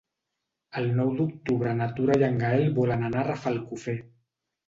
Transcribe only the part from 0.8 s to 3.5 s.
nou d'octubre na Tura i en Gaël volen anar a